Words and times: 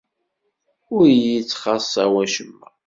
Ur 0.95 1.03
iy-ittxaṣṣa 1.09 2.05
wacemma. 2.13 2.67